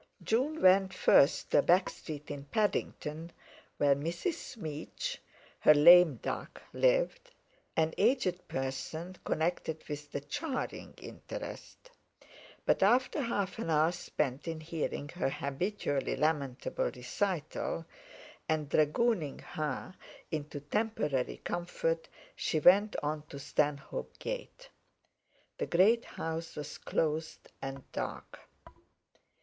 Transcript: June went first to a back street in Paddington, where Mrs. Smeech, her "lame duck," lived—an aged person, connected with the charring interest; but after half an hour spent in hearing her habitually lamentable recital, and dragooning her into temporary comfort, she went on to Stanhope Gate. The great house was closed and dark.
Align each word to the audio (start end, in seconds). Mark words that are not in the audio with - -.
June 0.23 0.59
went 0.63 0.95
first 0.95 1.51
to 1.51 1.59
a 1.59 1.61
back 1.61 1.87
street 1.87 2.31
in 2.31 2.45
Paddington, 2.45 3.31
where 3.77 3.93
Mrs. 3.95 4.33
Smeech, 4.57 5.19
her 5.59 5.75
"lame 5.75 6.15
duck," 6.23 6.59
lived—an 6.73 7.93
aged 7.99 8.47
person, 8.47 9.17
connected 9.23 9.87
with 9.87 10.11
the 10.11 10.19
charring 10.21 10.95
interest; 10.97 11.91
but 12.65 12.81
after 12.81 13.21
half 13.21 13.59
an 13.59 13.69
hour 13.69 13.91
spent 13.91 14.47
in 14.47 14.59
hearing 14.61 15.07
her 15.09 15.29
habitually 15.29 16.15
lamentable 16.15 16.89
recital, 16.95 17.85
and 18.49 18.69
dragooning 18.71 19.37
her 19.39 19.93
into 20.31 20.61
temporary 20.61 21.37
comfort, 21.43 22.09
she 22.35 22.59
went 22.59 22.95
on 23.03 23.21
to 23.29 23.37
Stanhope 23.37 24.17
Gate. 24.17 24.67
The 25.59 25.67
great 25.67 26.05
house 26.05 26.55
was 26.55 26.79
closed 26.79 27.51
and 27.61 27.83
dark. 27.91 28.39